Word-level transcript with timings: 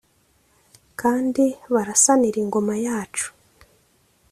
kandi 0.99 1.43
barasanire 1.73 2.37
ingoma 2.45 2.73
yacu 2.85 3.27